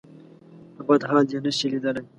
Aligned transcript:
په 0.75 0.81
بد 0.87 1.01
حال 1.09 1.23
دې 1.29 1.37
نه 1.45 1.51
شي 1.57 1.65
ليدلی. 1.71 2.03